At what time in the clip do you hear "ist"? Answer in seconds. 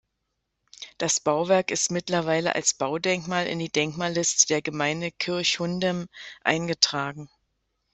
1.69-1.91